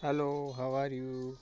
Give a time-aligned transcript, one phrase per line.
[0.00, 1.38] Hello, how are you?